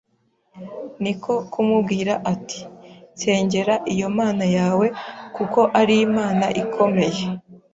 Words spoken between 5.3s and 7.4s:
kuko ari Imana ikomeye